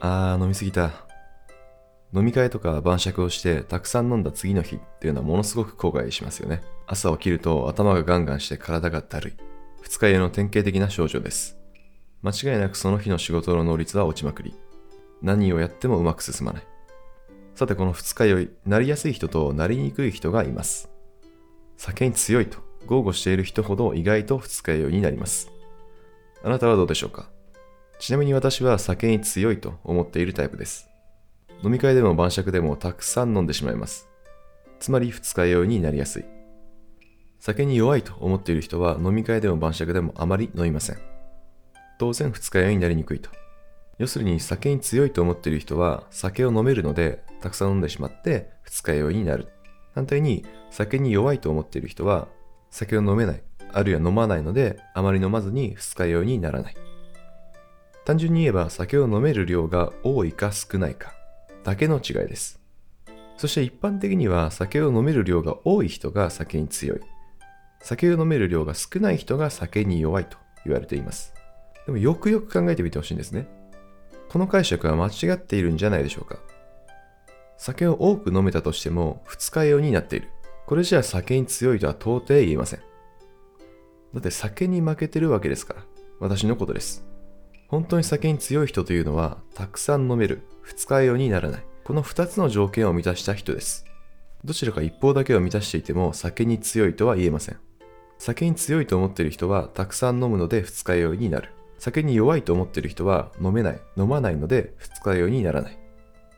[0.00, 0.92] あー飲みすぎた。
[2.14, 6.62] 飲み会とか晩酌をしてたくさん飲んだ次の日っていうのはものすごく後悔しますよね。
[6.86, 9.32] 朝起きると頭がガンガンして体がだるい。
[9.82, 11.58] 二日酔いの典型的な症状です。
[12.22, 14.54] 間違いなくその日の仕事の能率は落ちまくり。
[15.20, 16.62] 何をやってもうまく進まない。
[17.54, 20.88] さてこの二日酔い、なりやすい人となりにくい人がいます。
[21.76, 25.50] 酒に強いと豪語している人ほど意外と二日酔いになります。
[26.42, 27.28] あなたはどうでしょうか？
[27.98, 30.88] ちなみに私は酒に強いと思っているタイプです。
[31.64, 34.08] 飲み会でも晩酌でもたくさん飲んでしまいます。
[34.78, 36.24] つまり二日酔いになりやすい。
[37.40, 40.98] 酒に弱いと思っている人は飲み会でも晩酌でもあまり飲みません。
[41.98, 43.30] 当然二日酔いになりにくいと。
[43.98, 49.48] 要するに酒に強いと思っている人は酒を飲めるのでたくさん飲んでしまって二日酔いになる。
[49.96, 52.28] 反対に酒に弱いと思っている人は
[52.70, 53.42] 酒を飲めない、
[53.72, 56.76] あるいは飲まないのであまり飲まずに二日酔いにならない。
[58.08, 61.12] 単純に言えば酒を飲める量が多いか少ないか
[61.62, 62.58] だけの違いです。
[63.36, 67.00] そして一般的には酒を飲める量が多い人が酒に強い。
[67.82, 71.34] 酒を飲める量が少ない人が酒に弱いと言われています。
[71.84, 73.46] でもよくよく考えてみてほしいんですね。
[74.30, 76.38] この解釈は間違っているんじゃないでしょうか。
[77.58, 80.30] 酒を多く飲めたとしても二日酔いになっている。
[80.64, 82.80] これじゃあ酒に強いとは到底言えません。
[84.14, 85.82] だって酒に負けてるわけですから。
[86.20, 87.06] 私のことです。
[87.68, 91.64] 本当に酒に強い人というのは、たくさん飲める、二日酔いにならない。
[91.84, 93.84] この二つの条件を満たした人です。
[94.44, 97.56] どちらか一方だけを満たしていても酒に強いとは言えません。
[98.18, 101.50] 酒に強いと思っている人はたくさん飲むので二日酔いになる。
[101.78, 105.78] 酒に弱いと思っている人は飲めない、飲まないので二日酔いにならない。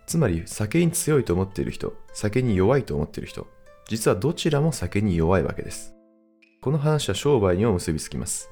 [0.07, 3.47] つまり酒に強いと思っている人、酒に弱いと思っている人、
[3.89, 5.95] 実はどちらも酒に弱いわけです。
[6.61, 8.51] この話は商売にも結びつきます。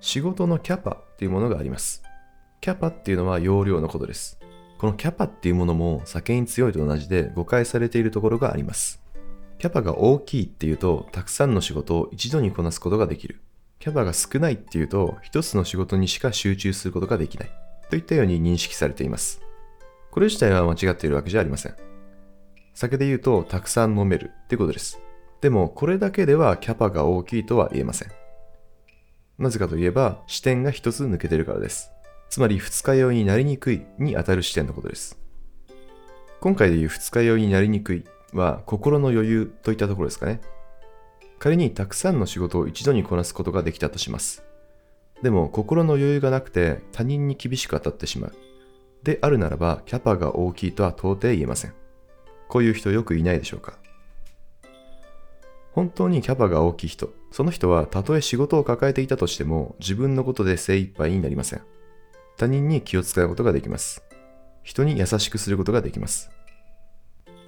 [0.00, 2.02] 仕事のキャパっていうものがあります。
[2.60, 4.38] キャパっていうのは容量のことです。
[4.78, 9.02] このキャパっていうものも酒に強いと同じで誤解されているところがあります。
[9.58, 13.40] キャパが大きいっていうと、たくさんの仕事を一度にこなすことができる。
[13.80, 17.50] キャパが少ないっていうと、一つの仕事にしか集中することができない。
[17.90, 19.40] といったように認識されています。
[20.12, 21.74] これ自体は間違っているわけじゃありません。
[22.74, 25.00] 酒で言うと、たくさん飲めるってことです。
[25.40, 28.12] でも、これだけではキャパが大きいとは言えません。
[29.38, 31.92] なぜかといえば、視点が一つ抜けてるからです。
[32.28, 35.18] つまり、二日酔いになりにくいに当たる視点のことです。
[36.40, 40.40] 今回で言う二日酔いになりにくいは、心の余裕といったところですかね。
[41.38, 44.42] 仮にたくさんの仕事を一度にこなすことができたとします。
[45.22, 48.32] でも、心の余裕がなくて他人に厳しく当たってしまう。
[49.04, 51.74] であるならば、キャパが大きいとは到底言えません。
[52.48, 53.78] こういう人よくいないでしょうか。
[55.78, 61.62] 本当にキャパが大きい人、その人はたとえ仕事を抱えていたとしても自分のことで精一杯になりません。
[62.36, 64.02] 他人に気を使うことができます。
[64.64, 66.32] 人に優しくすることができます。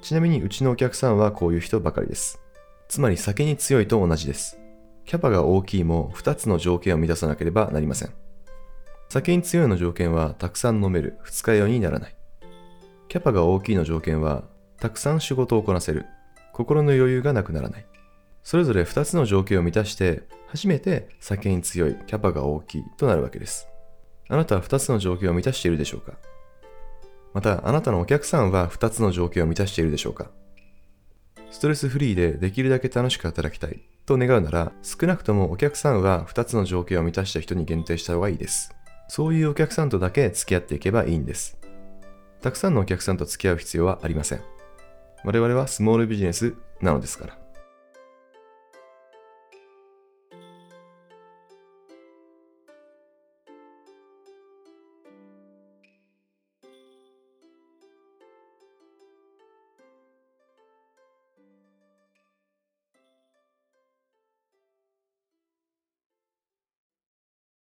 [0.00, 2.40] ちなみにうちのお客さんはこういう人ばかりです。
[2.86, 4.60] つまり酒に強いと同じです。
[5.06, 8.12] キャパが大きいも2つの条件を満たさなければなりません。
[9.08, 12.14] 酒に強いの条件はたくさん飲める、二日酔いにならない。
[13.08, 14.44] キャパが大きいの条件は
[14.78, 16.06] たくさん仕事をこなせる、
[16.52, 17.86] 心の余裕がなくならない。
[18.42, 23.68] それぞれ2つの条件を満たして初めて酒に強い、キャパが大きいとなるわけです。
[24.28, 26.14] あなたは2つの条件を満たしているでしょうか？
[27.32, 30.30] また、あなたのお客さんは2つの条件を満たしているでしょうか？
[31.50, 38.74] ストレスフリーでできるだけ楽しく働きたいと願うなら、少なくともお客さんは2つの条件を満たした人に限定した方がいいです。
[39.08, 41.58] そういうお客さんとだけ付き合っていけばいいんです。
[42.40, 44.40] たくさんのお客さんと付き合う必要はありません。
[45.24, 47.39] 我々はスモールビジネスなのですから。